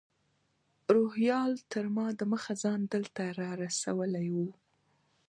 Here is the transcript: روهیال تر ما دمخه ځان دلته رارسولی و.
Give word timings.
روهیال 0.93 1.53
تر 1.71 1.85
ما 1.95 2.07
دمخه 2.19 2.53
ځان 2.63 2.79
دلته 2.93 3.21
رارسولی 3.39 4.27
و. 4.35 4.35